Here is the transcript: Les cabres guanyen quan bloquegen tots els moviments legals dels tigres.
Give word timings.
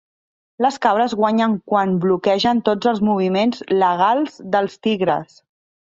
Les 0.65 0.79
cabres 0.85 1.13
guanyen 1.19 1.53
quan 1.73 1.93
bloquegen 2.07 2.63
tots 2.73 2.91
els 2.95 3.05
moviments 3.13 3.65
legals 3.87 4.45
dels 4.57 4.85
tigres. 4.89 5.43